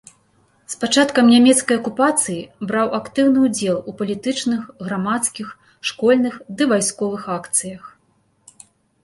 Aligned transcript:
З 0.73 0.77
пачаткам 0.83 1.25
нямецкай 1.33 1.77
акупацыі 1.81 2.37
браў 2.71 2.87
актыўны 2.99 3.39
ўдзел 3.47 3.77
у 3.93 3.93
палітычных, 4.01 4.61
грамадскіх, 4.89 5.47
школьных 5.91 6.41
ды 6.55 6.63
вайсковых 6.75 7.23
акцыях. 7.37 7.83